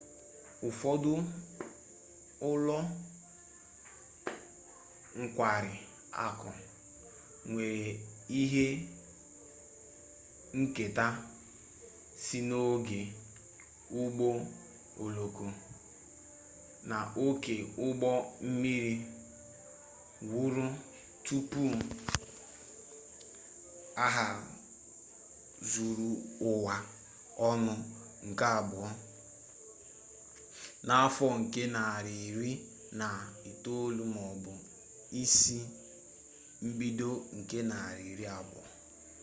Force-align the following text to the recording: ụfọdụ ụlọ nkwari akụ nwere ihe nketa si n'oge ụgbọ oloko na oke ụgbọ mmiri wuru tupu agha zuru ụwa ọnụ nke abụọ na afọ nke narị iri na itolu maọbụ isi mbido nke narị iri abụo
ụfọdụ 0.67 1.13
ụlọ 2.49 2.77
nkwari 5.19 5.75
akụ 6.25 6.49
nwere 7.49 7.85
ihe 8.39 8.65
nketa 10.59 11.05
si 12.23 12.37
n'oge 12.49 12.99
ụgbọ 14.01 14.27
oloko 15.03 15.45
na 16.89 16.97
oke 17.25 17.55
ụgbọ 17.85 18.11
mmiri 18.47 18.95
wuru 20.31 20.65
tupu 21.25 21.61
agha 24.05 24.25
zuru 25.71 26.09
ụwa 26.51 26.75
ọnụ 27.49 27.73
nke 28.27 28.45
abụọ 28.59 28.87
na 30.87 30.93
afọ 31.05 31.25
nke 31.39 31.61
narị 31.75 32.13
iri 32.27 32.51
na 32.99 33.07
itolu 33.49 34.03
maọbụ 34.15 34.51
isi 35.21 35.57
mbido 36.67 37.09
nke 37.37 37.57
narị 37.71 38.03
iri 38.11 38.25
abụo 38.39 38.61